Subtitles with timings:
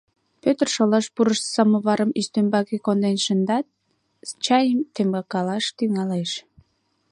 [0.43, 3.65] Пӧтыр шолаш пурышо самоварым ӱстембаке конден шындат,
[4.45, 6.31] чайым темкалаш тӱҥалеш.